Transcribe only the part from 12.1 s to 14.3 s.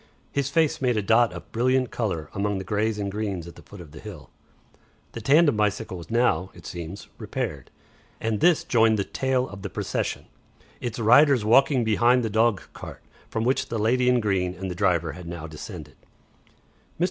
the dogcart, from which the lady in